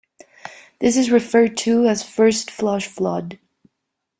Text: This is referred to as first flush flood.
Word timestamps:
This 0.79 0.97
is 0.97 1.11
referred 1.11 1.55
to 1.57 1.85
as 1.85 2.01
first 2.01 2.49
flush 2.49 2.87
flood. 2.87 3.37